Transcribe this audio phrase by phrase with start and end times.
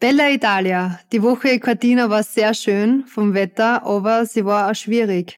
[0.00, 0.98] Bella Italia.
[1.12, 5.36] Die Woche in Cortina war sehr schön vom Wetter, aber sie war auch schwierig.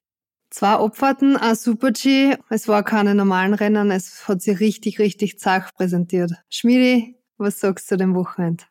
[0.51, 2.37] Zwei Abfahrten, ein Super-G.
[2.49, 6.31] Es war keine normalen Rennen, es hat sich richtig, richtig zart präsentiert.
[6.49, 8.63] Schmiedi, was sagst du dem Wochenende?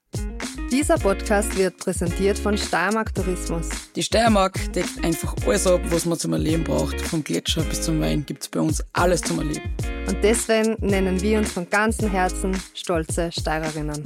[0.71, 3.69] Dieser Podcast wird präsentiert von Steiermark Tourismus.
[3.95, 6.99] Die Steiermark deckt einfach alles ab, was man zum Erleben braucht.
[7.03, 9.71] Vom Gletscher bis zum Wein gibt's bei uns alles zum Erleben.
[10.09, 14.03] Und deswegen nennen wir uns von ganzem Herzen stolze Steirerinnen.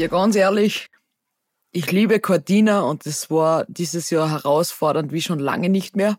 [0.00, 0.86] Ja, ganz ehrlich,
[1.72, 6.18] ich liebe Cortina und es war dieses Jahr herausfordernd wie schon lange nicht mehr.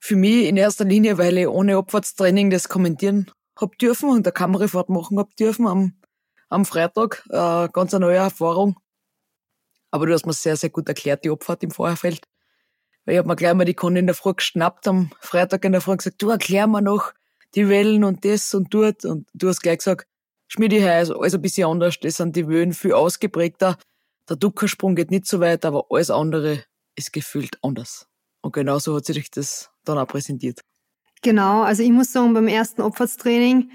[0.00, 3.30] Für mich in erster Linie, weil ich ohne Abfahrtstraining das kommentieren
[3.60, 6.00] hab dürfen und der Kamerafahrt machen hab dürfen am,
[6.48, 7.26] am Freitag.
[7.28, 8.80] Äh, ganz eine neue Erfahrung.
[9.90, 12.22] Aber du hast mir sehr, sehr gut erklärt, die Abfahrt im Vorherfeld.
[13.04, 15.72] Weil ich hab mir gleich mal die Conny in der Früh geschnappt am Freitag in
[15.72, 17.12] der Früh gesagt, du erklär mir noch
[17.54, 19.04] die Wellen und das und dort.
[19.04, 20.06] Und du hast gleich gesagt,
[20.54, 21.98] Schmiedi ist alles ein bisschen anders.
[22.00, 23.76] Das sind die Wöhn viel ausgeprägter.
[24.28, 26.62] Der Duckersprung geht nicht so weit, aber alles andere
[26.94, 28.06] ist gefühlt anders.
[28.40, 30.60] Und genauso hat sich das dann auch präsentiert.
[31.22, 33.72] Genau, also ich muss sagen, beim ersten Opferstraining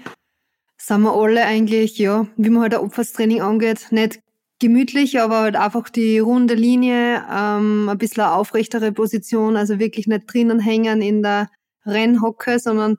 [0.78, 4.20] sind wir alle eigentlich, ja, wie man halt ein Opferstraining angeht, nicht
[4.58, 10.06] gemütlich, aber halt einfach die runde Linie, ähm, ein bisschen eine aufrechtere Position, also wirklich
[10.06, 11.50] nicht drinnen hängen in der
[11.84, 12.96] Rennhocke, sondern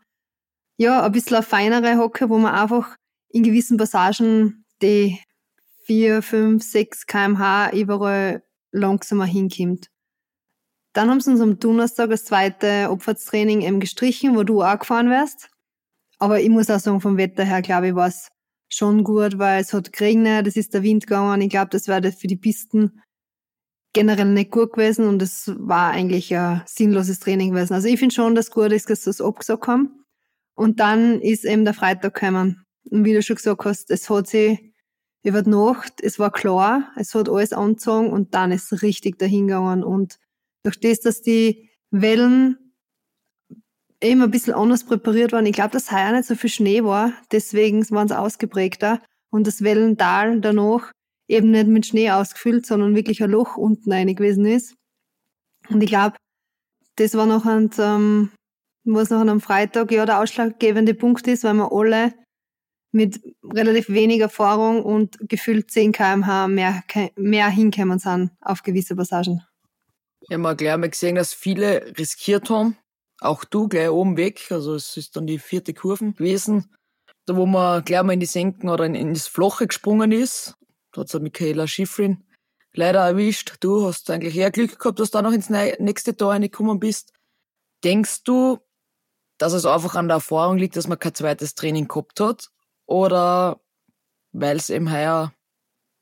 [0.77, 2.95] ja, ein bisschen eine feinere Hocke, wo man einfach
[3.33, 5.19] in gewissen Passagen die
[5.85, 9.87] 4, 5, 6 kmh überall langsamer hinkommt.
[10.93, 15.09] Dann haben sie uns am Donnerstag das zweite Abfahrtstraining eben gestrichen, wo du auch gefahren
[15.09, 15.49] wärst.
[16.19, 18.29] Aber ich muss auch sagen, vom Wetter her, glaube ich, war es
[18.69, 21.41] schon gut, weil es hat geregnet, es ist der Wind gegangen.
[21.41, 23.01] Ich glaube, das wäre für die Pisten
[23.93, 27.73] generell nicht gut gewesen und es war eigentlich ein sinnloses Training gewesen.
[27.73, 30.05] Also ich finde schon, dass gut ist, dass sie es abgesagt haben.
[30.55, 32.65] Und dann ist eben der Freitag gekommen.
[32.89, 34.73] Und wie du schon gesagt hast, es hat sich
[35.23, 39.19] über die Nacht, es war klar, es hat alles angezogen und dann ist es richtig
[39.19, 39.83] dahingegangen.
[39.83, 40.17] Und
[40.63, 42.57] durch das, dass die Wellen
[44.01, 47.13] eben ein bisschen anders präpariert waren, ich glaube, dass heuer nicht so viel Schnee war,
[47.31, 49.01] deswegen waren sie ausgeprägter.
[49.29, 50.91] Und das Wellental danach
[51.27, 54.75] eben nicht mit Schnee ausgefüllt, sondern wirklich ein Loch unten rein gewesen ist.
[55.69, 56.17] Und ich glaube,
[56.97, 58.31] das war noch ein, ähm,
[58.83, 62.13] was noch am Freitag ja der ausschlaggebende Punkt ist, weil wir alle
[62.91, 66.83] mit relativ wenig Erfahrung und gefühlt 10 kmh mehr,
[67.15, 69.45] mehr hinkommen sind auf gewisse Passagen.
[70.21, 72.77] Ich habe gleich mal gesehen, dass viele riskiert haben.
[73.19, 74.51] Auch du gleich oben weg.
[74.51, 76.69] Also es ist dann die vierte Kurve gewesen,
[77.25, 80.55] da wo man gleich mal in die Senken oder in, in das Flache gesprungen ist.
[80.91, 82.23] Da hat Michaela Schifrin
[82.73, 83.57] leider erwischt.
[83.59, 87.13] Du hast eigentlich eher Glück gehabt, dass du da noch ins nächste Tor reingekommen bist.
[87.83, 88.59] Denkst du,
[89.37, 92.51] dass es einfach an der Erfahrung liegt, dass man kein zweites Training gehabt hat?
[92.91, 93.61] Oder
[94.33, 95.33] weil es eben heuer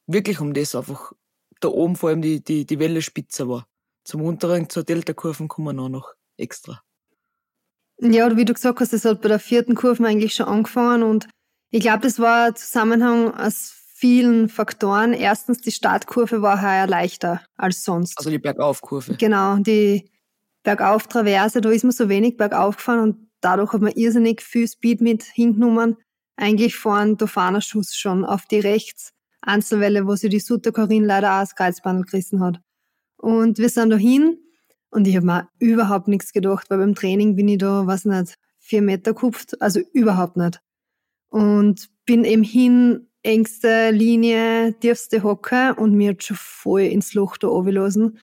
[0.08, 1.14] wirklich um das einfach
[1.60, 3.68] da oben vor allem die, die, die Welle spitzer war.
[4.04, 6.82] Zum unteren, zur Delta-Kurven kommen wir noch extra.
[8.00, 11.28] Ja, wie du gesagt hast, das hat bei der vierten Kurve eigentlich schon angefangen und
[11.70, 15.14] ich glaube, das war ein Zusammenhang aus vielen Faktoren.
[15.14, 18.18] Erstens, die Startkurve war heuer leichter als sonst.
[18.18, 19.16] Also die Bergaufkurve.
[19.16, 20.10] Genau, die
[20.64, 25.02] Bergauf-Traverse, da ist man so wenig bergauf gefahren und dadurch hat man irrsinnig viel Speed
[25.02, 25.96] mit hingenommen
[26.40, 31.36] eigentlich vor einem Tofana-Schuss schon auf die rechts Einzelwelle, wo sie die Sutter Corinne leider
[31.36, 32.60] auch das Kreuzbandel gerissen hat.
[33.18, 34.38] Und wir sind da hin
[34.90, 38.36] und ich habe mir überhaupt nichts gedacht, weil beim Training bin ich da, was nicht,
[38.60, 40.62] vier Meter kupft, also überhaupt nicht.
[41.30, 47.38] Und bin eben hin, engste Linie, tiefste Hocke und mir hat schon voll ins Loch
[47.38, 48.20] da runtergelassen.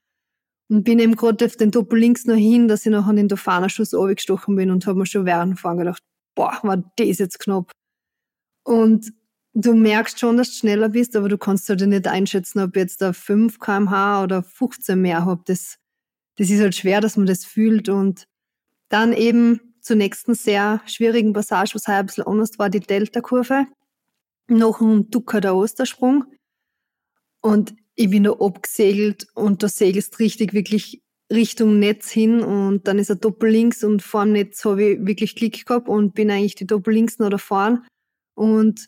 [0.69, 3.29] Und bin eben gerade auf den Doppel links noch hin, dass ich noch an den
[3.29, 6.03] Tofana-Schuss gestochen bin und habe mir schon während vorn gedacht,
[6.35, 7.71] boah, war das jetzt knapp.
[8.67, 9.13] Und
[9.55, 13.01] du merkst schon, dass du schneller bist, aber du kannst halt nicht einschätzen, ob jetzt
[13.01, 15.43] da 5 kmh oder 15 mehr habe.
[15.47, 15.79] Das,
[16.37, 17.89] das ist halt schwer, dass man das fühlt.
[17.89, 18.27] Und
[18.89, 23.67] dann eben zur nächsten sehr schwierigen Passage, was halt ein bisschen anders war, die Delta-Kurve.
[24.49, 26.25] Noch ein Ducker der Ostersprung.
[27.41, 31.03] Und ich bin da abgesegelt und da segelst richtig wirklich
[31.33, 35.07] Richtung Netz hin und dann ist er Doppel links und vor dem Netz habe ich
[35.07, 37.83] wirklich Klick gehabt und bin eigentlich die Doppel links noch da vorne
[38.37, 38.87] und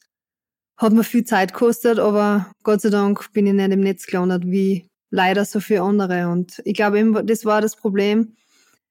[0.77, 4.45] hat mir viel Zeit gekostet, aber Gott sei Dank bin ich nicht im Netz gelandet,
[4.47, 6.29] wie leider so viele andere.
[6.29, 8.37] Und ich glaube das war das Problem.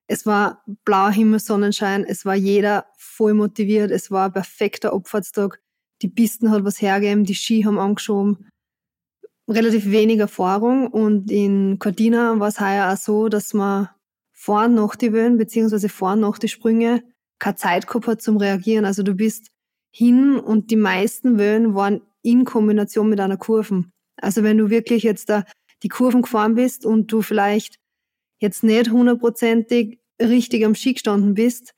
[0.07, 5.61] es war blauer Himmel, Sonnenschein, es war jeder voll motiviert, es war ein perfekter Abfahrtstag.
[6.01, 8.49] Die Pisten hat was hergegeben, die Ski haben angeschoben.
[9.49, 13.89] Relativ wenig Erfahrung und in Cortina war es heuer auch so, dass man
[14.33, 17.03] vor nach die Wellen, beziehungsweise vor nach die Sprünge
[17.39, 18.85] keine Zeit gehabt hat zum Reagieren.
[18.85, 19.51] Also du bist
[19.97, 23.91] hin und die meisten Wellen waren in Kombination mit einer Kurven.
[24.21, 25.43] Also wenn du wirklich jetzt da
[25.81, 27.79] die Kurven gefahren bist und du vielleicht
[28.39, 31.73] jetzt nicht hundertprozentig richtig am Ski gestanden bist,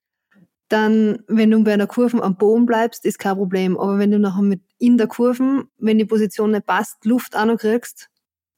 [0.67, 3.79] dann, wenn du bei einer Kurve am Boden bleibst, ist kein Problem.
[3.79, 7.45] Aber wenn du nachher mit in der Kurve, wenn die Position nicht passt, Luft auch
[7.45, 8.09] noch kriegst,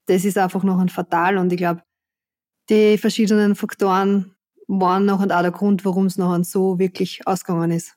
[0.07, 1.37] das ist einfach noch ein fatal.
[1.37, 1.83] Und ich glaube,
[2.71, 4.33] die verschiedenen Faktoren
[4.67, 7.95] waren noch auch der Grund, warum es noch so wirklich ausgegangen ist.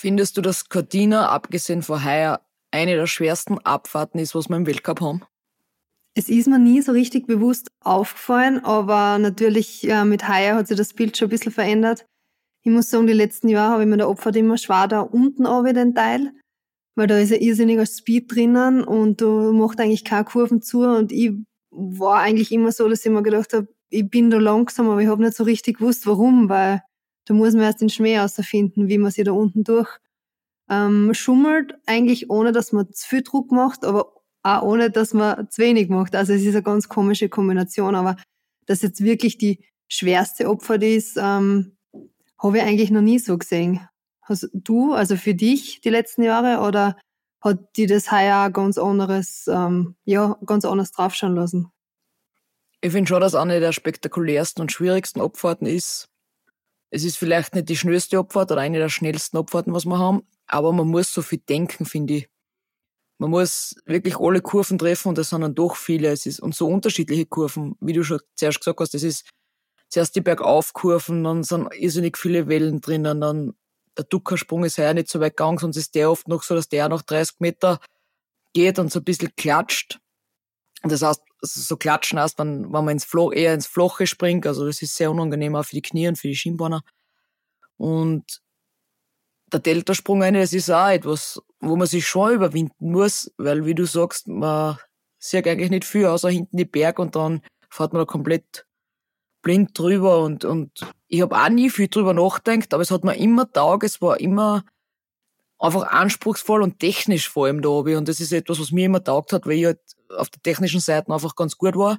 [0.00, 2.40] Findest du, dass Cortina, abgesehen von heuer,
[2.70, 5.22] eine der schwersten Abfahrten ist, was wir im Weltcup haben?
[6.14, 10.76] Es ist mir nie so richtig bewusst aufgefallen, aber natürlich äh, mit Haier hat sich
[10.76, 12.06] das Bild schon ein bisschen verändert.
[12.62, 15.46] Ich muss sagen, die letzten Jahre habe ich mir der Opfer immer schwer da unten
[15.46, 16.30] auch den Teil,
[16.94, 21.10] weil da ist ja irrsinniger Speed drinnen und du machst eigentlich keine Kurven zu und
[21.10, 21.32] ich
[21.70, 25.08] war eigentlich immer so, dass ich mir gedacht habe, ich bin da langsam, aber ich
[25.08, 26.82] habe nicht so richtig gewusst, warum, weil
[27.28, 29.98] da muss man erst den Schmäh außerfinden, wie man sich da unten durch
[30.70, 35.50] ähm, schummelt, eigentlich ohne, dass man zu viel Druck macht, aber auch ohne, dass man
[35.50, 36.14] zu wenig macht.
[36.14, 38.16] Also es ist eine ganz komische Kombination, aber
[38.66, 41.76] dass jetzt wirklich die schwerste Opfer ist, ähm,
[42.38, 43.80] habe ich eigentlich noch nie so gesehen.
[44.22, 46.96] Hast du, also für dich die letzten Jahre, oder
[47.42, 51.70] hat die das heuer ganz anderes, ähm, ja, ganz anders draufschauen lassen?
[52.80, 56.07] Ich finde schon, dass eine der spektakulärsten und schwierigsten Abfahrten ist.
[56.90, 60.22] Es ist vielleicht nicht die schnellste Abfahrt oder eine der schnellsten Abfahrten, was wir haben,
[60.46, 62.28] aber man muss so viel denken, finde ich.
[63.18, 66.08] Man muss wirklich alle Kurven treffen und das sind dann doch viele.
[66.08, 69.28] Es ist, und so unterschiedliche Kurven, wie du schon zuerst gesagt hast, das ist
[69.88, 73.54] zuerst die Bergaufkurven, dann sind irrsinnig viele Wellen drinnen, dann
[73.96, 76.68] der Duckersprung ist ja nicht so weit gegangen, sonst ist der oft noch so, dass
[76.68, 77.80] der noch 30 Meter
[78.54, 79.98] geht und so ein bisschen klatscht.
[80.82, 84.66] Das heißt, so klatschen heißt, wenn, wenn man ins Flo eher ins Floche springt, also
[84.66, 86.82] das ist sehr unangenehm auch für die Knie und für die Schienbeine.
[87.76, 88.40] Und
[89.52, 93.74] der Deltasprung eine, das ist auch etwas, wo man sich schon überwinden muss, weil wie
[93.74, 94.78] du sagst, man
[95.18, 98.66] sieht eigentlich nicht viel, außer hinten die Berg und dann fährt man da komplett
[99.42, 103.16] blind drüber und, und ich habe auch nie viel drüber nachgedacht, aber es hat mir
[103.16, 104.64] immer taugt, es war immer
[105.58, 109.02] einfach anspruchsvoll und technisch vor allem da oben und das ist etwas, was mir immer
[109.02, 111.98] taugt hat, weil ich halt auf der technischen Seite einfach ganz gut war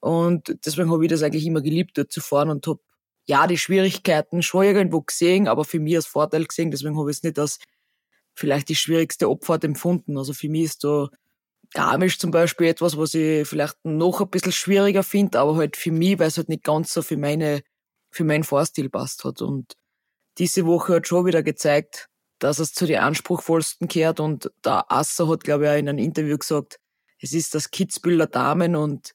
[0.00, 2.80] und deswegen habe ich das eigentlich immer geliebt, dort zu fahren und habe
[3.28, 6.70] ja, die Schwierigkeiten schon irgendwo gesehen, aber für mich als Vorteil gesehen.
[6.70, 7.58] Deswegen habe ich es nicht als
[8.34, 10.16] vielleicht die schwierigste Abfahrt empfunden.
[10.16, 11.08] Also für mich ist da
[11.74, 15.90] Garmisch zum Beispiel etwas, was ich vielleicht noch ein bisschen schwieriger finde, aber halt für
[15.90, 17.62] mich, weil es halt nicht ganz so für meine,
[18.10, 19.42] für meinen Fahrstil passt hat.
[19.42, 19.74] Und
[20.38, 25.28] diese Woche hat schon wieder gezeigt, dass es zu den anspruchsvollsten gehört und der Asser
[25.28, 26.78] hat, glaube ich, auch in einem Interview gesagt,
[27.20, 29.14] es ist das Kitzbühel der Damen und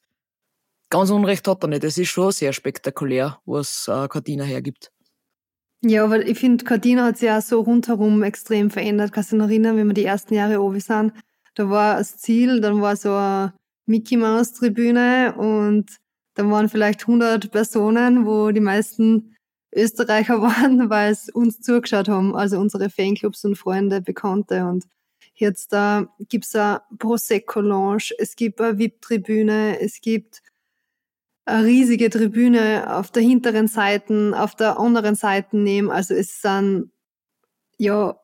[0.90, 1.84] ganz Unrecht hat er nicht.
[1.84, 4.92] Es ist schon sehr spektakulär, was äh, Cardina hergibt.
[5.84, 9.12] Ja, aber ich finde, Cardina hat sich ja so rundherum extrem verändert.
[9.12, 11.12] Kannst du dich noch erinnern, wenn wir die ersten Jahre oben sind?
[11.54, 13.52] Da war das Ziel, dann war so eine
[13.86, 15.98] Mickey Mouse Tribüne und
[16.34, 19.36] dann waren vielleicht 100 Personen, wo die meisten
[19.74, 24.84] Österreicher waren, weil es uns zugeschaut haben, also unsere Fanclubs und Freunde, Bekannte und
[25.34, 30.42] Jetzt da äh, gibt's eine Prosecco-Lounge, es gibt eine VIP-Tribüne, es gibt
[31.44, 35.90] eine riesige Tribüne auf der hinteren Seite, auf der anderen Seite nehmen.
[35.90, 36.92] Also es sind,
[37.78, 38.16] ja,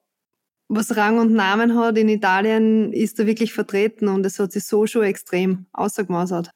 [0.69, 4.65] was Rang und Namen hat in Italien, ist da wirklich vertreten und es hat sich
[4.65, 6.51] so schon extrem ausgemaßert.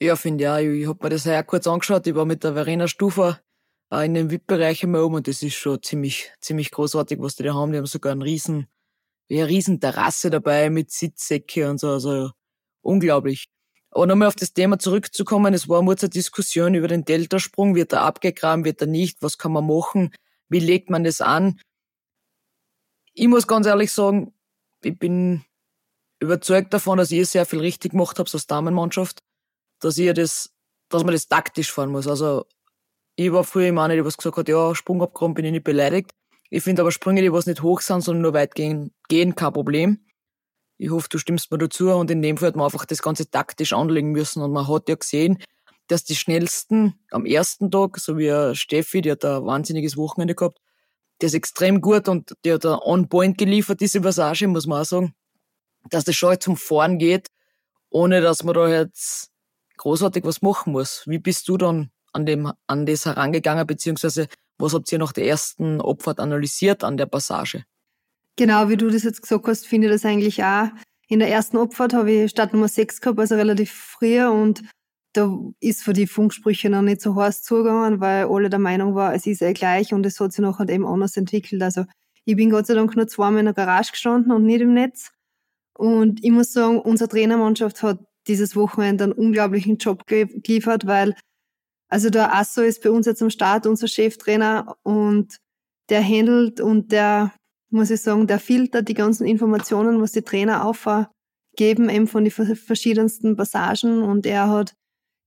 [0.00, 0.58] Ja, finde ich auch.
[0.58, 2.06] Ich habe mir das ja kurz angeschaut.
[2.06, 3.38] Ich war mit der Verena Stufer
[4.00, 7.54] in dem VIP-Bereich immer oben und das ist schon ziemlich, ziemlich großartig, was die da
[7.54, 7.72] haben.
[7.72, 8.66] Die haben sogar einen riesen,
[9.30, 11.90] eine riesen Terrasse dabei mit Sitzsäcke und so.
[11.90, 12.30] Also
[12.80, 13.48] unglaublich.
[13.90, 17.74] Aber nochmal auf das Thema zurückzukommen, es war eine Diskussion über den Deltasprung.
[17.74, 19.20] Wird er abgegraben, wird er nicht?
[19.20, 20.14] Was kann man machen?
[20.48, 21.60] Wie legt man das an?
[23.12, 24.32] Ich muss ganz ehrlich sagen,
[24.82, 25.44] ich bin
[26.18, 29.18] überzeugt davon, dass ihr sehr viel richtig gemacht habt als Damenmannschaft,
[29.80, 30.50] dass ihr das,
[30.88, 32.06] dass man das taktisch fahren muss.
[32.06, 32.46] Also,
[33.16, 36.12] ich war früher immer eine, die was gesagt hat, ja, Sprungabgraben bin ich nicht beleidigt.
[36.50, 39.52] Ich finde aber Sprünge, die was nicht hoch sind, sondern nur weit gehen, gehen kein
[39.52, 40.04] Problem.
[40.78, 41.90] Ich hoffe, du stimmst mir dazu.
[41.90, 44.42] Und in dem Fall hat man einfach das Ganze taktisch anlegen müssen.
[44.42, 45.38] Und man hat ja gesehen,
[45.88, 50.58] dass die schnellsten am ersten Tag, so wie Steffi, die hat ein wahnsinniges Wochenende gehabt,
[51.20, 54.84] der ist extrem gut und der hat on point geliefert, diese Passage, muss man auch
[54.84, 55.14] sagen,
[55.88, 57.28] dass das schon zum Fahren geht,
[57.90, 59.30] ohne dass man da jetzt
[59.76, 61.04] großartig was machen muss.
[61.06, 64.28] Wie bist du dann an dem, an das herangegangen, beziehungsweise
[64.58, 67.64] was habt ihr nach der ersten Opfert analysiert an der Passage?
[68.36, 70.68] Genau, wie du das jetzt gesagt hast, finde ich das eigentlich auch.
[71.08, 74.62] In der ersten Opfert habe ich Startnummer 6 gehabt, also relativ früh und
[75.12, 79.14] da ist für die Funksprüche noch nicht so heiß zugegangen, weil alle der Meinung war,
[79.14, 81.62] es ist eh gleich und es hat sich nachher eben anders entwickelt.
[81.62, 81.84] Also
[82.24, 85.10] ich bin Gott sei Dank nur zweimal in der Garage gestanden und nicht im Netz.
[85.76, 91.14] Und ich muss sagen, unsere Trainermannschaft hat dieses Wochenende einen unglaublichen Job geliefert, weil
[91.92, 95.36] also der Asso ist bei uns jetzt am Start, unser Cheftrainer und
[95.90, 97.34] der handelt und der,
[97.68, 102.30] muss ich sagen, der filtert die ganzen Informationen, was die Trainer aufgeben, eben von den
[102.30, 104.72] verschiedensten Passagen und er hat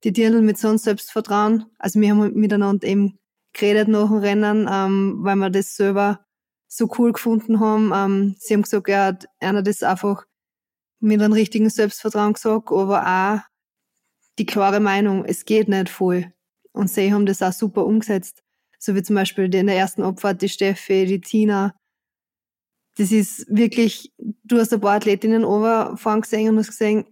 [0.03, 1.65] die Dirndl mit so einem Selbstvertrauen.
[1.77, 3.19] Also wir haben miteinander eben
[3.53, 6.25] geredet nach dem Rennen, ähm, weil wir das selber
[6.67, 7.91] so cool gefunden haben.
[7.93, 10.25] Ähm, sie haben gesagt, er hat einer das einfach
[10.99, 13.39] mit einem richtigen Selbstvertrauen gesagt, aber auch
[14.39, 16.31] die klare Meinung, es geht nicht voll.
[16.75, 18.43] Und sie haben das auch super umgesetzt.
[18.77, 21.73] So wie zum Beispiel in der ersten Abfahrt die Steffi, die Tina.
[22.97, 24.13] Das ist wirklich,
[24.43, 27.05] du hast ein paar Athletinnen overfahren gesehen und hast gesehen,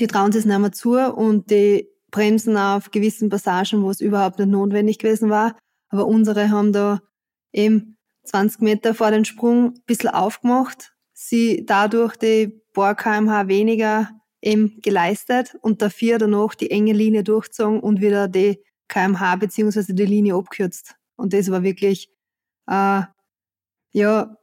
[0.00, 4.38] die trauen sich nicht mehr zu und die bremsen auf gewissen Passagen, wo es überhaupt
[4.38, 5.56] nicht notwendig gewesen war.
[5.88, 7.00] Aber unsere haben da
[7.52, 14.10] eben 20 Meter vor den Sprung ein bisschen aufgemacht, sie dadurch die paar kmh weniger
[14.42, 20.04] eben geleistet und dafür danach die enge Linie durchgezogen und wieder die kmh beziehungsweise die
[20.04, 20.96] Linie abgekürzt.
[21.16, 22.10] Und das war wirklich,
[22.68, 23.02] äh,
[23.92, 24.36] ja,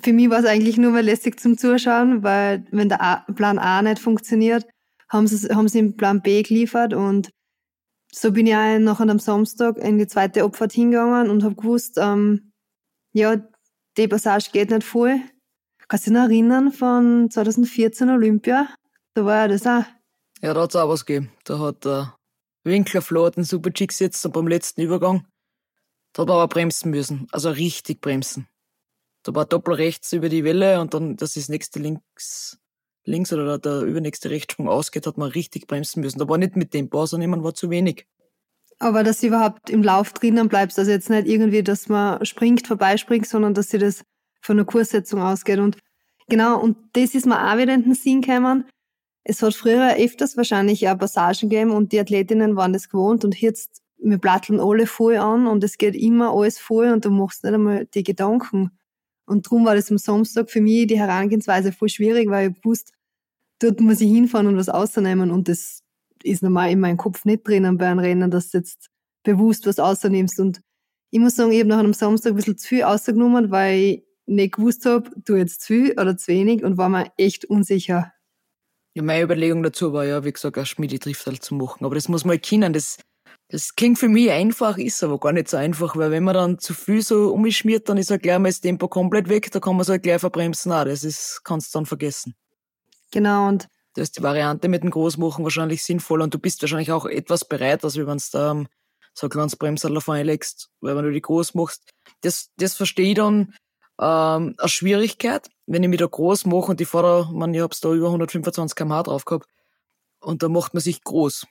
[0.00, 3.82] für mich war es eigentlich nur mal lästig zum Zuschauen, weil wenn der Plan A
[3.82, 4.66] nicht funktioniert,
[5.08, 7.30] haben sie, haben sie im Plan B geliefert und
[8.14, 11.98] so bin ich auch noch am Samstag in die zweite Abfahrt hingegangen und habe gewusst,
[11.98, 12.52] ähm,
[13.12, 13.36] ja,
[13.96, 15.20] die Passage geht nicht voll.
[15.88, 18.68] Kannst du dich noch erinnern von 2014 Olympia?
[19.14, 19.84] Da war ja das auch.
[20.40, 21.30] Ja, da hat es auch was gegeben.
[21.44, 22.16] Da hat der
[22.64, 25.26] Winkler Flo einen super Chick gesetzt und beim letzten Übergang,
[26.12, 27.26] da hat er aber bremsen müssen.
[27.32, 28.48] Also richtig bremsen.
[29.22, 32.58] Da war doppel rechts über die Welle und dann, dass das nächste links,
[33.04, 36.18] links oder der übernächste Rechtsprung ausgeht, hat man richtig bremsen müssen.
[36.18, 38.06] Da war nicht mit dem sondern man war zu wenig.
[38.78, 42.66] Aber dass du überhaupt im Lauf drinnen bleibst, also jetzt nicht irgendwie, dass man springt,
[42.66, 44.02] vorbeispringt, sondern dass sie das
[44.40, 45.60] von der Kurssetzung ausgeht.
[45.60, 45.78] Und
[46.28, 48.68] genau, und das ist mir auch wieder in den Sinn gekommen.
[49.24, 53.40] Es hat früher öfters wahrscheinlich auch Passagen gegeben und die Athletinnen waren das gewohnt und
[53.40, 57.44] jetzt, wir platteln alle voll an und es geht immer alles voll und du machst
[57.44, 58.72] nicht einmal die Gedanken.
[59.26, 62.92] Und darum war das am Samstag für mich die Herangehensweise voll schwierig, weil ich wusste,
[63.60, 65.82] dort muss ich hinfahren und was ausnehmen und das
[66.24, 68.90] ist normal in meinem Kopf nicht drinnen bei einem Rennen, dass du jetzt
[69.22, 70.40] bewusst was ausnimmst.
[70.40, 70.60] Und
[71.10, 74.04] ich muss sagen, ich habe nach einem Samstag ein bisschen zu viel ausgenommen, weil ich
[74.26, 78.12] nicht gewusst habe, du jetzt zu viel oder zu wenig und war mir echt unsicher.
[78.94, 81.84] Ja, meine Überlegung dazu war ja, wie gesagt, ein Schmiede-Drift halt zu machen.
[81.84, 82.72] Aber das muss man halt kennen.
[82.72, 82.98] Das,
[83.48, 86.58] das klingt für mich einfach, ist aber gar nicht so einfach, weil wenn man dann
[86.58, 89.74] zu viel so umschmiert, dann ist halt gleich mal das Tempo komplett weg, da kann
[89.74, 90.72] man es halt gleich verbremsen.
[90.72, 90.84] Auch.
[90.84, 92.34] Das ist, kannst du dann vergessen.
[93.10, 96.92] Genau, und da ist die Variante mit dem Großmachen wahrscheinlich sinnvoll und du bist wahrscheinlich
[96.92, 98.64] auch etwas bereit, also wenn du da
[99.14, 101.90] so ein kleines Bremsal auf einlegst, weil wenn du die groß machst.
[102.22, 103.54] Das, das verstehe ich dann
[104.02, 107.80] ähm, als Schwierigkeit, wenn ich mich da groß mache und ich fahre, man, ich hab's
[107.80, 109.46] da über 125 km/h drauf gehabt
[110.20, 111.46] und da macht man sich groß.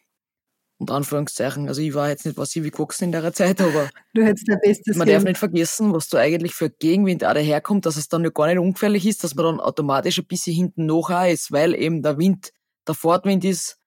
[0.77, 1.67] Und Anführungszeichen.
[1.67, 4.48] Also ich war jetzt nicht was ich wie gewachsen in der Zeit, aber du hättest
[4.48, 8.10] der Bestes man darf nicht vergessen, was da eigentlich für Gegenwind auch daherkommt, dass es
[8.10, 11.51] dann ja gar nicht ungefährlich ist, dass man dann automatisch ein bisschen hinten noch ist,
[11.51, 12.51] weil eben der Wind,
[12.88, 13.77] der Fortwind ist,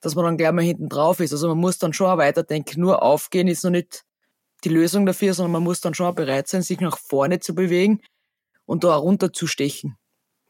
[0.00, 1.32] dass man dann gleich mal hinten drauf ist.
[1.32, 2.80] Also man muss dann schon auch weiterdenken.
[2.80, 4.06] Nur aufgehen ist noch nicht
[4.64, 8.00] die Lösung dafür, sondern man muss dann schon bereit sein, sich nach vorne zu bewegen
[8.66, 9.96] und da auch runter zu stechen.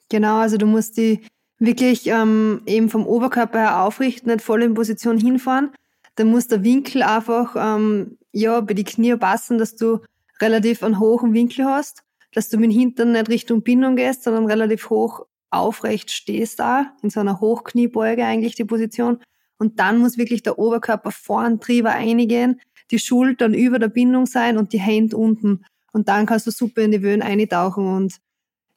[0.08, 1.26] Genau, also du musst die
[1.58, 5.72] wirklich ähm, eben vom Oberkörper her aufrichten, nicht voll in Position hinfahren,
[6.14, 10.00] dann muss der Winkel einfach ähm, ja bei die Knie passen, dass du
[10.40, 14.46] relativ einen hohen Winkel hast, dass du mit dem Hintern nicht Richtung Bindung gehst, sondern
[14.46, 19.18] relativ hoch aufrecht stehst da, in so einer Hochkniebeuge eigentlich die Position.
[19.58, 24.58] Und dann muss wirklich der Oberkörper vorn drüber einigen, die Schultern über der Bindung sein
[24.58, 25.64] und die Hände unten.
[25.92, 27.86] Und dann kannst du super in die Wöhn eintauchen.
[27.86, 28.18] Und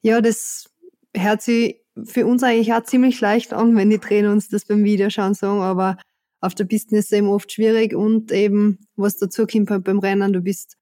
[0.01, 0.69] ja, das
[1.15, 4.83] hört sich für uns eigentlich auch ziemlich leicht an, wenn die Trainer uns das beim
[4.83, 5.97] Videoschauen sagen, aber
[6.39, 9.99] auf der Piste ist es eben oft schwierig und eben, was dazu kommt halt beim
[9.99, 10.77] Rennen, du bist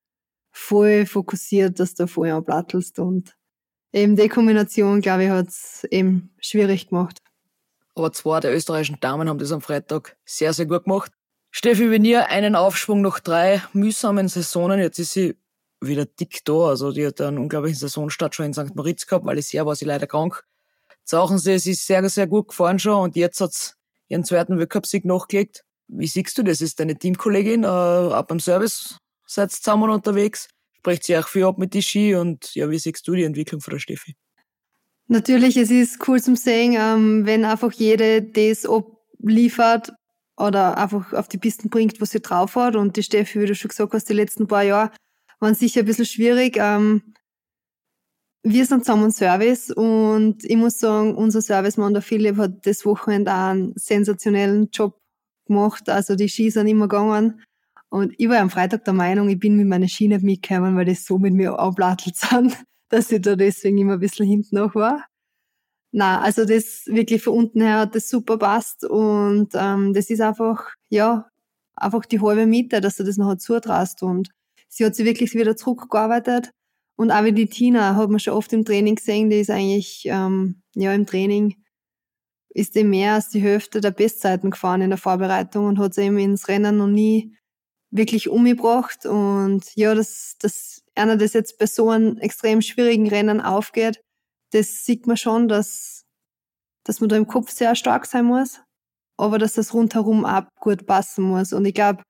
[0.51, 3.35] voll fokussiert, dass du voll anplattelst und
[3.91, 7.19] eben die Kombination, glaube ich, hat es eben schwierig gemacht.
[7.95, 11.11] Aber zwei der österreichischen Damen haben das am Freitag sehr, sehr gut gemacht.
[11.51, 14.79] Steffi Venier, einen Aufschwung nach drei mühsamen Saisonen.
[14.79, 15.35] Jetzt ist sie
[15.81, 16.67] wieder dick da.
[16.69, 18.75] Also die hat einen unglaublichen Saisonstart schon in St.
[18.75, 20.43] Moritz gehabt, weil ich sehr war sie leider krank.
[20.89, 23.75] Jetzt sie, sie ist sehr, sehr gut gefahren schon und jetzt hat's
[24.09, 25.63] ihren zweiten Weltcupsieg nachgelegt.
[25.87, 26.61] wie siehst du das?
[26.61, 28.97] Ist deine Teamkollegin äh, auch beim Service?
[29.25, 30.49] Seid zusammen unterwegs?
[30.77, 33.59] Sprecht sie auch viel ab mit die Ski und ja, wie siehst du die Entwicklung
[33.59, 34.15] von der Steffi?
[35.07, 39.91] Natürlich, es ist cool zum sehen, ähm, wenn einfach jede das abliefert
[40.39, 42.75] oder einfach auf die Pisten bringt, was sie drauf hat.
[42.75, 44.91] Und die Steffi, wie du schon gesagt hast, die letzten paar Jahre
[45.39, 46.57] waren sicher ein bisschen schwierig.
[46.57, 47.13] Ähm,
[48.43, 53.31] wir sind zusammen Service und ich muss sagen, unser Servicemann, der Philipp, hat das Wochenende
[53.31, 54.97] auch einen sensationellen Job
[55.45, 55.89] gemacht.
[55.89, 57.43] Also die Ski sind immer gegangen.
[57.89, 60.85] Und ich war am Freitag der Meinung, ich bin mit meiner Ski nicht mitgekommen, weil
[60.85, 62.57] das so mit mir ablattelt sind,
[62.89, 65.05] dass ich da deswegen immer ein bisschen hinten noch war.
[65.91, 70.21] Na, also das wirklich von unten her hat das super passt und ähm, das ist
[70.21, 71.27] einfach, ja,
[71.75, 74.29] einfach die halbe Miete, dass du das noch zutraust und
[74.67, 76.51] sie hat sich wirklich wieder zurückgearbeitet
[76.99, 80.03] und auch wie die Tina hat man schon oft im Training gesehen, die ist eigentlich,
[80.05, 81.55] ähm, ja, im Training
[82.49, 86.01] ist die mehr als die Hälfte der Bestzeiten gefahren in der Vorbereitung und hat sie
[86.03, 87.35] eben ins Rennen noch nie
[87.89, 89.05] wirklich umgebracht.
[89.05, 94.01] Und ja, dass, dass einer das jetzt bei so einem extrem schwierigen Rennen aufgeht,
[94.51, 96.05] das sieht man schon, dass,
[96.83, 98.59] dass man da im Kopf sehr stark sein muss,
[99.17, 101.53] aber dass das rundherum ab gut passen muss.
[101.53, 102.03] Und ich glaube,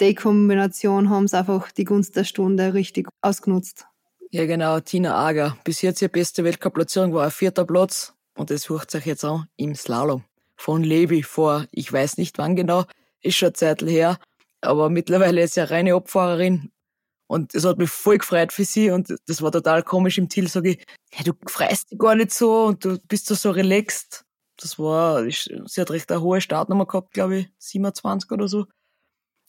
[0.00, 3.86] die Kombination haben es einfach die Gunst der Stunde richtig ausgenutzt.
[4.30, 5.56] Ja, genau, Tina Ager.
[5.64, 9.46] Bis jetzt ihre beste Weltcup-Platzierung war ein vierter Platz und das hört sich jetzt an
[9.56, 10.24] im Slalom.
[10.56, 12.84] Von Levi vor, ich weiß nicht wann genau,
[13.20, 14.18] ist schon eine Zeit her,
[14.60, 16.70] aber mittlerweile ist sie eine reine Abfahrerin
[17.28, 20.48] und es hat mich voll gefreut für sie und das war total komisch im Ziel,
[20.48, 24.24] sage ich, hey, du freust dich gar nicht so und du bist so, so relaxed.
[24.58, 28.66] Das war, sie hat recht eine hohe Startnummer gehabt, glaube ich, 27 oder so.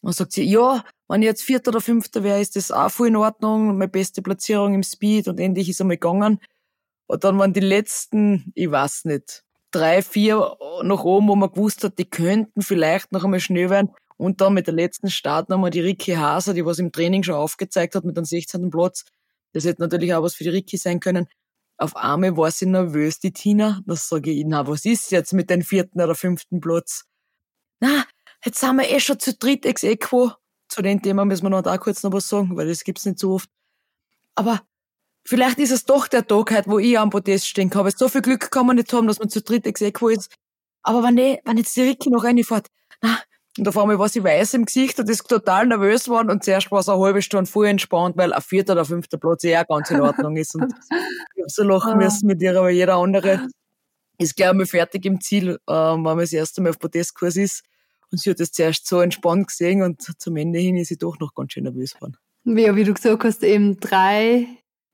[0.01, 3.07] Und sagt sie, ja, wenn ich jetzt Vierter oder Fünfter wäre, ist das auch voll
[3.07, 6.39] in Ordnung, meine beste Platzierung im Speed und endlich ist einmal gegangen.
[7.07, 11.83] Und dann waren die letzten, ich weiß nicht, drei, vier nach oben, wo man gewusst
[11.83, 13.91] hat, die könnten vielleicht noch einmal schnell werden.
[14.17, 17.95] Und dann mit der letzten Startnummer die Ricky Haser, die was im Training schon aufgezeigt
[17.95, 18.69] hat mit dem 16.
[18.71, 19.05] Platz.
[19.53, 21.27] Das hätte natürlich auch was für die Ricky sein können.
[21.77, 23.81] Auf einmal war sie nervös, die Tina.
[23.85, 27.05] Da sage ich, na, was ist jetzt mit dem vierten oder fünften Platz?
[27.79, 28.05] Na,
[28.43, 30.31] jetzt sind wir eh schon zu dritt ex equo.
[30.69, 33.19] Zu dem Thema müssen wir noch da kurz noch was sagen, weil das gibt's nicht
[33.19, 33.49] so oft.
[34.33, 34.61] Aber
[35.23, 37.85] vielleicht ist es doch der Tag heute, wo ich am Podest stehen kann.
[37.85, 40.33] Weil so viel Glück kann man nicht haben, dass man zu dritt ex equo ist.
[40.81, 42.67] Aber wenn, nicht, wenn jetzt die Ricky noch reinfährt,
[43.01, 43.19] na,
[43.57, 46.71] und auf einmal war sie weiß im Gesicht und ist total nervös geworden und zuerst
[46.71, 49.67] war es eine halbe Stunde voll entspannt, weil ein vierter oder fünfter Platz eh auch
[49.67, 50.55] ganz in Ordnung ist.
[50.55, 50.73] Und
[51.35, 51.95] ich hab so lachen ah.
[51.95, 53.47] müssen mit ihr, aber jeder andere
[54.19, 57.63] ist gleich einmal fertig im Ziel, äh, wenn man das erste Mal auf Podestkurs ist.
[58.11, 61.19] Und sie hat das zuerst so entspannt gesehen und zum Ende hin ist sie doch
[61.19, 62.17] noch ganz schön nervös geworden.
[62.45, 64.47] Ja, wie du gesagt hast, eben drei,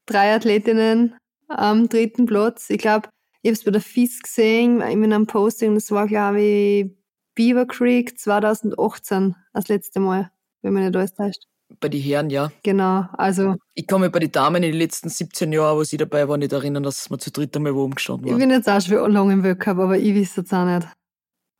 [0.07, 1.15] drei Athletinnen
[1.47, 2.69] am dritten Platz.
[2.69, 3.09] Ich glaube,
[3.43, 7.02] ich habe es bei der FIS gesehen, in einem Posting, das war, glaube ich,
[7.35, 11.43] Beaver Creek 2018 das letzte Mal, wenn man nicht alles täuscht.
[11.79, 12.51] Bei den Herren, ja.
[12.61, 13.55] Genau, also.
[13.73, 16.39] Ich kann mich bei den Damen in den letzten 17 Jahren, wo sie dabei waren,
[16.39, 18.35] nicht erinnern, dass wir zu dritt einmal wo umgestanden waren.
[18.35, 20.87] Ich bin jetzt auch schon lange im Weltcup, aber ich wüsste es auch nicht.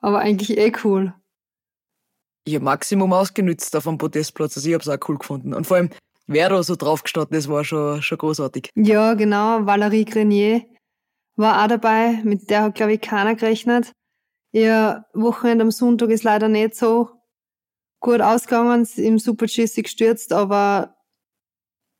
[0.01, 1.13] Aber eigentlich eh cool.
[2.45, 5.53] Ich habe Maximum ausgenützt auf dem Podestplatz, also ich habe es auch cool gefunden.
[5.53, 5.89] Und vor allem,
[6.27, 8.69] wer da so draufgestanden ist, war schon, schon großartig.
[8.75, 9.65] Ja, genau.
[9.65, 10.63] Valerie Grenier
[11.35, 13.93] war auch dabei, mit der hat, glaube ich, keiner gerechnet.
[14.53, 17.09] Ihr Wochenende am Sonntag ist leider nicht so
[17.99, 20.95] gut ausgegangen, im Super-G gestürzt, aber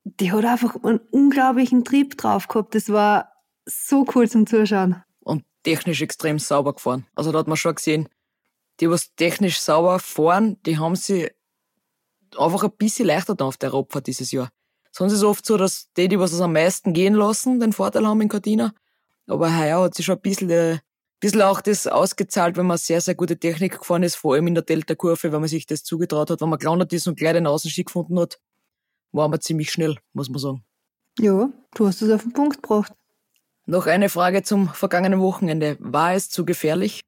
[0.04, 2.76] die hat einfach einen unglaublichen Trieb drauf gehabt.
[2.76, 3.32] Das war
[3.66, 5.04] so cool zum Zuschauen.
[5.22, 7.08] Und technisch extrem sauber gefahren.
[7.16, 8.08] Also da hat man schon gesehen,
[8.80, 11.32] die, was technisch sauber fahren, die haben sie
[12.38, 14.50] einfach ein bisschen leichter da auf der Radfahrt dieses Jahr.
[14.92, 17.74] Sonst ist es oft so, dass die, die was es am meisten gehen lassen, den
[17.74, 18.74] Vorteil haben in Cortina.
[19.26, 20.80] Aber heuer hat sie schon ein bisschen die,
[21.24, 24.56] bisschen auch das ausgezahlt, wenn man sehr, sehr gute Technik gefahren ist, vor allem in
[24.56, 27.48] der Delta-Kurve, wenn man sich das zugetraut hat, wenn man gelandet ist und gleich den
[27.48, 28.40] Außenstieg gefunden hat,
[29.14, 30.66] war man ziemlich schnell, muss man sagen.
[31.20, 32.94] Ja, du hast es auf den Punkt gebracht.
[33.66, 35.78] Noch eine Frage zum vergangenen Wochenende.
[35.80, 37.00] War es zu gefährlich?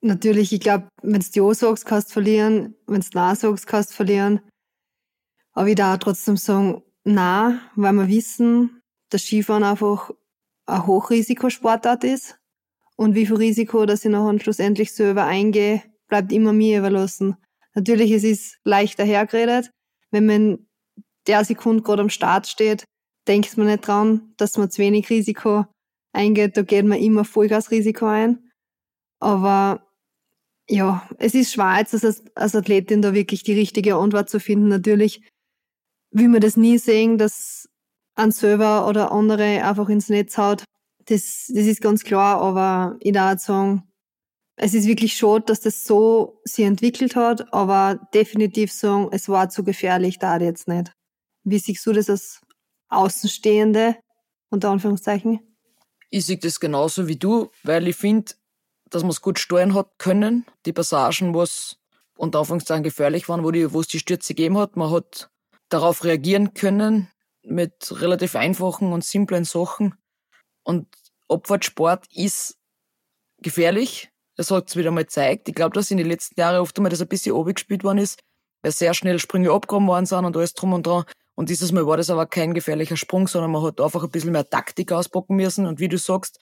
[0.00, 2.74] Natürlich, ich glaube, wenn du Ja sagst, kannst du verlieren.
[2.86, 4.40] Wenn du Nein sagst, kannst du verlieren.
[5.52, 10.10] Aber ich darf trotzdem sagen, Nein, weil wir wissen, dass Skifahren einfach
[10.66, 12.39] ein Hochrisikosportart ist.
[13.00, 17.34] Und wie viel Risiko, dass ich nachher schlussendlich selber eingehe, bleibt immer mir überlassen.
[17.74, 19.70] Natürlich, es ist leichter hergeredet.
[20.10, 20.66] Wenn man
[21.26, 22.84] der Sekunde gerade am Start steht,
[23.26, 25.64] denkt man nicht dran, dass man zu wenig Risiko
[26.12, 26.58] eingeht.
[26.58, 28.50] Da geht man immer Vollgasrisiko ein.
[29.18, 29.90] Aber
[30.68, 34.68] ja, es ist schwer, jetzt als, als Athletin da wirklich die richtige Antwort zu finden.
[34.68, 35.26] Natürlich
[36.10, 37.66] will man das nie sehen, dass
[38.14, 40.64] ein selber oder andere einfach ins Netz haut
[41.06, 43.90] das, das ist ganz klar, aber ich darf sagen,
[44.56, 49.48] es ist wirklich schade, dass das so sich entwickelt hat, aber definitiv sagen, es war
[49.48, 50.92] zu gefährlich, da jetzt nicht.
[51.44, 52.40] Wie siehst du das als
[52.88, 53.96] Außenstehende,
[54.50, 55.40] unter Anführungszeichen?
[56.10, 58.32] Ich sehe das genauso wie du, weil ich finde,
[58.90, 60.44] dass man es gut steuern hat können.
[60.66, 61.78] Die Passagen, wo es
[62.16, 64.76] unter Anführungszeichen gefährlich waren, wo, wo es die Stürze gegeben hat.
[64.76, 65.30] Man hat
[65.70, 67.08] darauf reagieren können
[67.42, 69.94] mit relativ einfachen und simplen Sachen.
[70.70, 70.86] Und
[71.28, 72.56] Abfahrtsport ist
[73.38, 74.10] gefährlich.
[74.36, 75.48] Das hat es wieder mal gezeigt.
[75.48, 78.20] Ich glaube, dass in den letzten Jahren oft einmal das ein bisschen abgespielt worden ist,
[78.62, 81.04] weil sehr schnell Sprünge abgehoben worden sind und alles drum und dran.
[81.34, 84.30] Und dieses Mal war das aber kein gefährlicher Sprung, sondern man hat einfach ein bisschen
[84.30, 85.66] mehr Taktik auspacken müssen.
[85.66, 86.38] Und wie du sagst,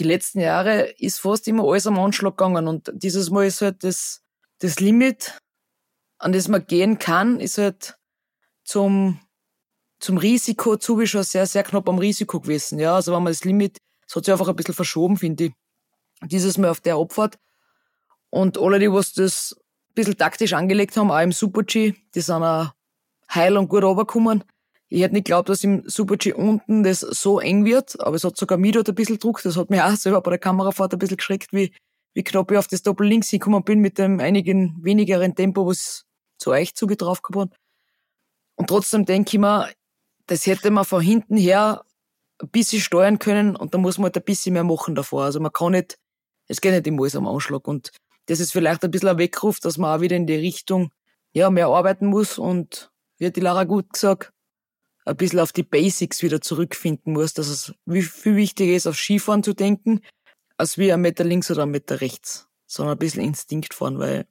[0.00, 2.66] die letzten Jahre ist fast immer alles am Anschlag gegangen.
[2.66, 4.22] Und dieses Mal ist halt das,
[4.60, 5.38] das Limit,
[6.16, 7.98] an das man gehen kann, ist halt
[8.64, 9.20] zum,
[10.04, 12.78] zum Risiko zu schon sehr, sehr knapp am Risiko gewesen.
[12.78, 15.52] Ja, also wenn man das Limit, es hat sich einfach ein bisschen verschoben, finde ich.
[16.22, 17.38] Dieses Mal auf der Abfahrt.
[18.28, 22.42] Und alle, die was das ein bisschen taktisch angelegt haben, auch im Super-G, die sind
[22.42, 22.72] auch
[23.32, 24.44] heil und gut runtergekommen.
[24.88, 28.36] Ich hätte nicht geglaubt, dass im Super-G unten das so eng wird, aber es hat
[28.36, 29.46] sogar mich dort ein bisschen gedruckt.
[29.46, 31.72] Das hat mich auch selber bei der Kamerafahrt ein bisschen geschreckt, wie,
[32.12, 36.04] wie knapp ich auf das Doppel-Links hingekommen bin mit dem einigen wenigeren Tempo, was
[36.36, 37.58] zu euch zugetrauf gehabt hat.
[38.56, 39.70] Und trotzdem denke ich mir,
[40.26, 41.84] das hätte man von hinten her
[42.38, 45.24] ein bisschen steuern können und da muss man halt ein bisschen mehr machen davor.
[45.24, 45.98] Also man kann nicht,
[46.48, 47.90] es geht nicht immer alles am Anschlag und
[48.26, 50.90] das ist vielleicht ein bisschen ein Weckruf, dass man auch wieder in die Richtung,
[51.32, 54.32] ja, mehr arbeiten muss und, wie hat die Lara gut gesagt,
[55.04, 59.42] ein bisschen auf die Basics wieder zurückfinden muss, dass es viel wichtiger ist, auf Skifahren
[59.42, 60.00] zu denken,
[60.56, 64.26] als wie ein Meter links oder ein Meter rechts, sondern ein bisschen Instinkt fahren, weil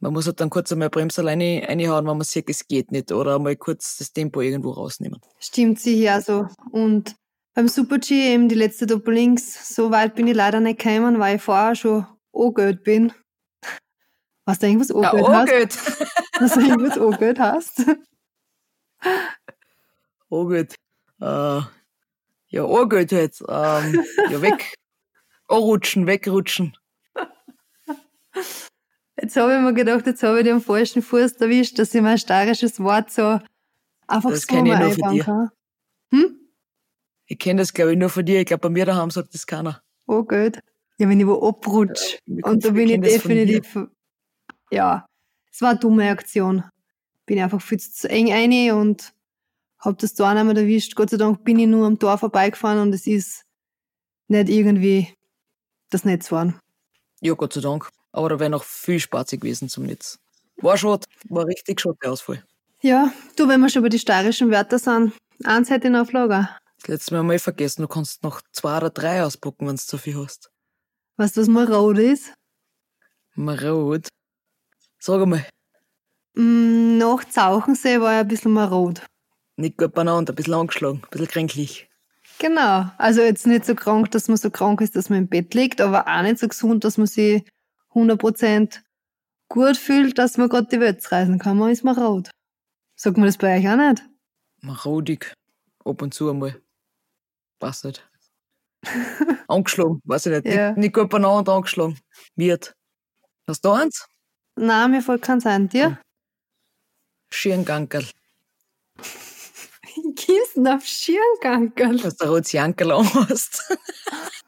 [0.00, 3.12] man muss halt dann kurz einmal Bremse alleine reinhauen, wenn man sieht, es geht nicht,
[3.12, 5.20] oder mal kurz das Tempo irgendwo rausnehmen.
[5.38, 6.46] Stimmt sicher so.
[6.72, 7.16] Und
[7.54, 11.36] beim Super-G eben die letzte Doppel links, so weit bin ich leider nicht gekommen, weil
[11.36, 13.12] ich vorher schon angehört bin.
[14.44, 16.06] Was du irgendwas angehört ja, hast?
[16.40, 17.82] Was du irgendwas angehört hast?
[20.30, 20.74] Angehört.
[21.20, 21.60] Äh,
[22.48, 23.42] ja, angehört jetzt.
[23.48, 24.74] Ähm, ja, weg.
[25.48, 26.76] Anrutschen, wegrutschen.
[29.24, 32.18] Jetzt habe ich mir gedacht, jetzt habe ich den falschen Fuß erwischt, dass ich mein
[32.18, 33.40] steirisches Wort so
[34.06, 35.50] einfach das so mal einbauen kann.
[36.10, 36.40] Hm?
[37.24, 38.40] Ich kenne das, glaube ich, nur von dir.
[38.40, 39.80] Ich glaube, bei mir daheim sagt das keiner.
[40.06, 40.58] Oh gut.
[40.98, 42.18] Ja, wenn ich wo abrutsche.
[42.26, 43.78] Ja, und da bin ich definitiv,
[44.70, 45.06] ja,
[45.50, 46.62] es war eine dumme Aktion.
[47.24, 49.14] Bin einfach viel zu eng rein und
[49.78, 50.96] habe das da nicht mehr erwischt.
[50.96, 53.46] Gott sei Dank bin ich nur am Tor vorbeigefahren und es ist
[54.28, 55.14] nicht irgendwie
[55.88, 56.60] das Netz waren.
[57.22, 57.88] Ja, Gott sei Dank.
[58.14, 60.20] Aber da wäre noch viel spaßig gewesen zum Netz.
[60.58, 61.00] War schon,
[61.30, 62.44] war richtig schon der Ausfall.
[62.80, 66.12] Ja, du, wenn wir schon bei die steirischen Wörter sind, eins hätte ich noch auf
[66.12, 66.56] Lager.
[66.78, 69.98] Das letzte Mal mal vergessen, du kannst noch zwei oder drei auspacken, wenn du zu
[69.98, 70.52] viel hast.
[71.16, 72.32] Weißt du, was marot ist?
[73.34, 74.06] Marot?
[75.00, 75.44] Sag einmal.
[76.34, 79.02] Mm, nach Zauchensee war er ein bisschen marot.
[79.56, 81.90] Nicht gut beieinander, ein bisschen angeschlagen, ein bisschen kränklich.
[82.38, 82.88] Genau.
[82.96, 85.80] Also jetzt nicht so krank, dass man so krank ist, dass man im Bett liegt,
[85.80, 87.42] aber auch nicht so gesund, dass man sich
[87.94, 88.80] 100%
[89.48, 91.58] gut fühlt, dass man gerade die Welt reisen kann.
[91.58, 92.30] Man ist marot.
[92.96, 94.02] Sagt man das bei euch auch nicht?
[94.60, 95.32] Marodig.
[95.84, 96.60] Ab und zu einmal.
[97.58, 98.06] Passt nicht.
[99.48, 100.54] angeschlagen, weiß ich nicht.
[100.54, 100.68] Ja.
[100.70, 101.98] Nicht, nicht gut beieinander angeschlagen.
[102.36, 102.74] Wird.
[103.46, 104.06] Hast du eins?
[104.56, 105.68] Nein, mir fällt kein sein.
[105.68, 105.98] Dir?
[107.30, 108.06] Schirngankerl.
[110.14, 112.02] Gibst du auf Schirngankerl?
[112.04, 113.76] Was der Rotsiankerl hast.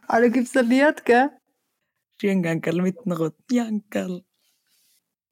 [0.06, 1.30] Aber da es ein Lied, gell?
[2.18, 4.24] Schirngankerl mit einem roten Jankerl.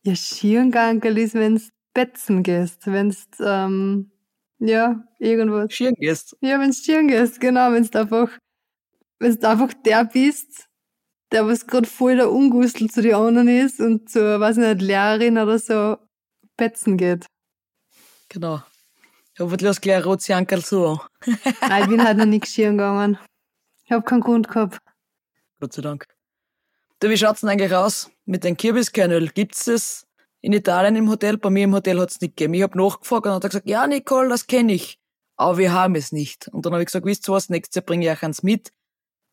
[0.03, 1.62] Ja, Schirngankerl ist, wenn du
[1.94, 4.11] betzen gehst, wenn du, ähm,
[4.59, 5.68] ja, irgendwo.
[5.68, 6.37] Schirn gehst.
[6.40, 8.31] Ja, wenn du Schirn gehst, genau, wenn du einfach,
[9.18, 10.68] wenn du einfach der bist,
[11.33, 15.38] der was gerade voll der Ungustel zu den anderen ist und zur, weiß nicht, Lehrerin
[15.38, 15.97] oder so
[16.57, 17.27] betzen geht.
[18.29, 18.62] Genau.
[19.38, 21.01] Hoffentlich hast du gleich ein rotes Jankerl so.
[21.61, 23.18] Nein, ich bin halt noch nicht Schirn gegangen.
[23.85, 24.79] Ich hab keinen Grund gehabt.
[25.61, 26.13] Gott sei Dank.
[27.05, 29.29] Du, wie schaut's denn eigentlich aus mit den Kürbiskernöl?
[29.29, 30.07] Gibt's das
[30.40, 31.37] in Italien im Hotel?
[31.37, 32.55] Bei mir im Hotel hat's nicht gegeben.
[32.55, 34.99] Ich hab nachgefragt und hat gesagt, ja, Nicole, das kenne ich.
[35.37, 36.49] Aber wir haben es nicht.
[36.49, 38.73] Und dann habe ich gesagt, wisst ihr was, nächstes Jahr bringe ich euch eins mit,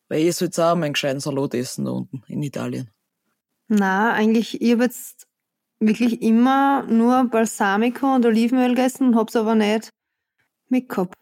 [0.09, 2.89] weil ihr sollt auch mal einen gescheiten Salat essen da unten in Italien.
[3.69, 5.25] Na, eigentlich, ich habe jetzt
[5.79, 9.91] wirklich immer nur Balsamico und Olivenöl gegessen und hab's aber nicht
[10.67, 11.15] mitgehabt.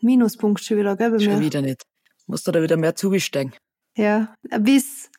[0.00, 1.24] Minuspunkt schon wieder, gell, bei mir.
[1.24, 1.82] Schon wieder nicht.
[2.26, 3.52] Musst du da wieder mehr zubesteigen.
[3.98, 5.10] Ja, bis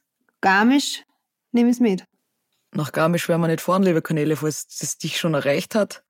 [0.41, 1.03] Garmisch
[1.51, 2.05] nehme ich es mit.
[2.71, 6.03] Nach Garmisch werden wir nicht fahren, liebe Kanäle, falls das dich schon erreicht hat.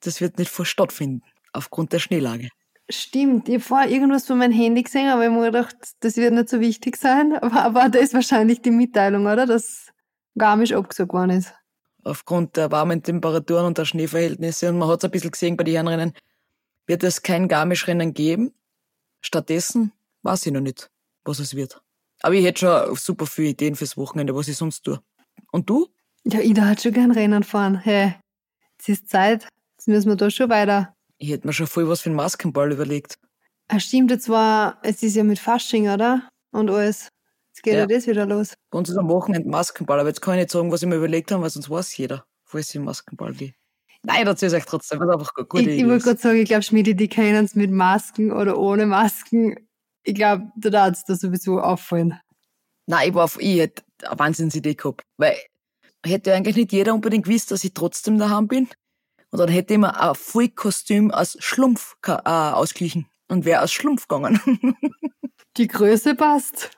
[0.00, 2.48] Das wird nicht vor stattfinden, aufgrund der Schneelage.
[2.88, 6.16] Stimmt, ich habe vorher irgendwas von meinem Handy gesehen, aber ich habe mir gedacht, das
[6.16, 7.36] wird nicht so wichtig sein.
[7.40, 9.44] Aber, aber das ist wahrscheinlich die Mitteilung, oder?
[9.44, 9.92] Dass
[10.38, 11.52] Garmisch abgesagt worden ist.
[12.04, 14.68] Aufgrund der warmen Temperaturen und der Schneeverhältnisse.
[14.68, 16.12] Und man hat es ein bisschen gesehen bei den Herrenrennen,
[16.86, 18.54] wird es kein Garmisch-Rennen geben.
[19.20, 19.92] Stattdessen
[20.22, 20.88] weiß ich noch nicht,
[21.24, 21.82] was es wird.
[22.26, 25.00] Aber ich hätte schon super viele Ideen fürs Wochenende, was ich sonst tue.
[25.52, 25.86] Und du?
[26.24, 27.76] Ja, Ida hat schon gern Rennen fahren.
[27.76, 28.14] Hey,
[28.80, 29.46] es ist Zeit.
[29.76, 30.92] Jetzt müssen wir da schon weiter.
[31.18, 33.20] Ich hätte mir schon voll was für den Maskenball überlegt.
[33.68, 36.28] Ah, stimmt, jetzt war, es ist ja mit Fasching, oder?
[36.50, 37.10] Und alles.
[37.50, 38.54] Jetzt geht ja, ja das wieder los.
[38.72, 40.96] Bei uns ist am Wochenende Maskenball, aber jetzt kann ich nicht sagen, was ich mir
[40.96, 43.54] überlegt habe, weil sonst weiß jeder, wo es im Maskenball geht.
[44.02, 46.96] Nein, erzähl euch trotzdem, was einfach gute Ich, ich wollte gerade sagen, ich glaube, Schmiede,
[46.96, 49.65] die kennen es mit Masken oder ohne Masken.
[50.06, 52.18] Ich glaube, da darf es da sowieso auffallen.
[52.86, 55.02] Nein, ich, war, ich hätte eine Wahnsinnsidee gehabt.
[55.16, 55.36] Weil
[56.04, 58.68] hätte eigentlich nicht jeder unbedingt gewusst, dass ich trotzdem daheim bin.
[59.30, 64.06] Und dann hätte ich mir ein Vollkostüm als Schlumpf äh, ausglichen und wäre als Schlumpf
[64.06, 64.40] gegangen.
[65.56, 66.70] Die Größe passt.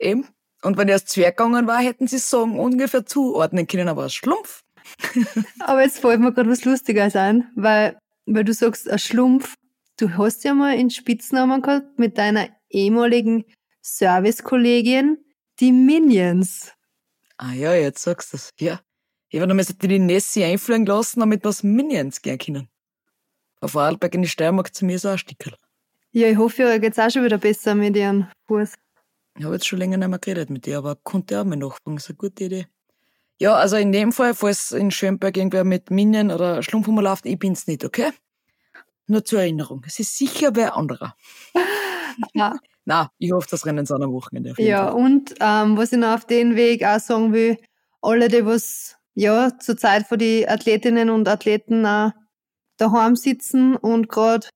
[0.00, 0.26] Eben.
[0.62, 4.02] Und wenn ich als Zwerg gegangen war, hätten sie es sagen ungefähr zuordnen können, aber
[4.02, 4.64] als Schlumpf.
[5.60, 9.54] aber jetzt fällt mir gerade was Lustiges ein, weil, weil du sagst, ein Schlumpf,
[9.98, 13.44] du hast ja mal einen Spitznamen gehabt mit deiner ehemaligen
[13.82, 15.18] Servicekollegin,
[15.60, 16.72] die Minions.
[17.36, 18.50] Ah ja, jetzt sagst du es.
[18.58, 18.80] Ja.
[19.28, 22.68] Ich habe noch die Nessie einfliegen lassen, damit wir was Minions gern können.
[23.60, 25.56] Auf Vorarlberg in die Steiermark zu mir ist auch ein Stickerl.
[26.10, 28.74] Ja, ich hoffe, euch geht's auch schon wieder besser mit ihren Fuß.
[29.38, 31.96] Ich habe jetzt schon länger nicht mehr geredet mit dir, aber konnte auch mal nachfragen.
[31.96, 32.66] Das ist eine gute Idee.
[33.38, 37.38] Ja, also in dem Fall, falls in Schönberg irgendwer mit Minion oder Schlumpfhummer läuft, ich
[37.38, 38.10] bin's nicht, okay?
[39.06, 39.82] Nur zur Erinnerung.
[39.86, 41.16] Es ist sicher wer anderer.
[42.34, 42.56] Ja.
[42.84, 44.54] Na, ich hoffe, das Rennen sind am Wochenende.
[44.58, 44.94] ja, Fall.
[44.94, 47.58] und ähm, was ich noch auf den Weg auch sagen will,
[48.00, 52.12] alle, die was ja zur Zeit für die Athletinnen und Athleten auch
[52.78, 54.48] daheim sitzen und gerade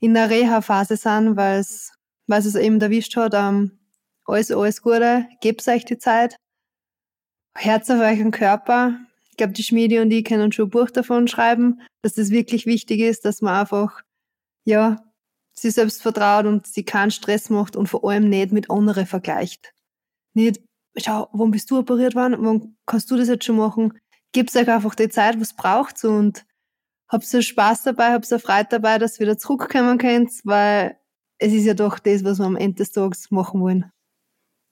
[0.00, 1.92] in der Reha-Phase sind, weil es
[2.26, 3.78] weil es eben erwischt hat, ähm,
[4.24, 6.36] alles, alles Gute, gebt euch die Zeit,
[7.56, 8.98] Herz auf euren Körper.
[9.30, 12.66] Ich glaube, die Schmiede und ich können schon ein Buch davon schreiben, dass das wirklich
[12.66, 14.02] wichtig ist, dass man einfach,
[14.64, 14.96] ja,
[15.58, 19.72] sie selbst vertraut und sie keinen Stress macht und vor allem nicht mit anderen vergleicht.
[20.34, 20.60] Nicht,
[20.96, 22.36] schau, wann bist du operiert worden?
[22.40, 23.98] Wann kannst du das jetzt schon machen?
[24.32, 26.44] Gebt euch einfach die Zeit, was braucht und
[27.08, 30.98] habt so Spaß dabei, habt so Freude dabei, dass ihr wieder zurückkommen könnt, weil
[31.38, 33.90] es ist ja doch das, was wir am Ende des Tages machen wollen.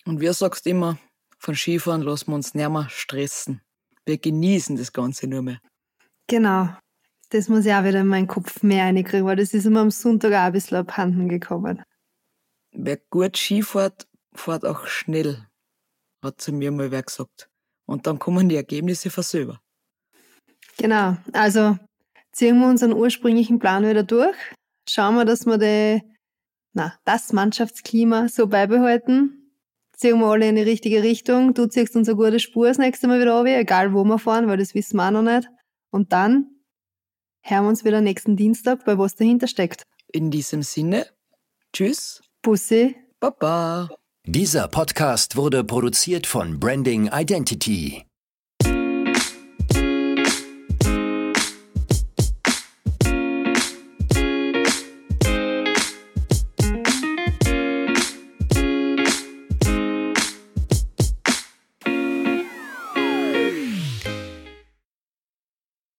[0.06, 0.98] Und wir sagst immer,
[1.38, 3.62] von Skifahren lassen wir uns nicht mehr stressen.
[4.04, 5.60] Wir genießen das Ganze nur mehr.
[6.26, 6.68] Genau.
[7.34, 9.90] Das muss ich auch wieder in meinen Kopf mehr reinkriegen, weil das ist immer am
[9.90, 11.82] Sonntag auch ein bisschen abhanden gekommen.
[12.70, 15.44] Wer gut Skifährt, fährt auch schnell,
[16.22, 17.50] hat zu mir mal wer gesagt.
[17.86, 19.60] Und dann kommen die Ergebnisse von selber.
[20.76, 21.16] Genau.
[21.32, 21.76] Also
[22.30, 24.36] ziehen wir unseren ursprünglichen Plan wieder durch.
[24.88, 26.02] Schauen wir, dass wir die,
[26.72, 29.50] na, das Mannschaftsklima so beibehalten
[29.96, 31.52] ziehen wir alle in die richtige Richtung.
[31.52, 34.46] Du ziehst uns eine gute Spur das nächste Mal wieder runter, egal wo wir fahren,
[34.46, 35.48] weil das wissen wir auch noch nicht.
[35.90, 36.53] Und dann
[37.44, 39.84] hören wir uns wieder nächsten Dienstag, bei was dahinter steckt.
[40.12, 41.06] In diesem Sinne,
[41.72, 42.22] tschüss.
[42.42, 42.96] Bussi.
[43.20, 43.88] Baba.
[44.26, 48.04] Dieser Podcast wurde produziert von Branding Identity.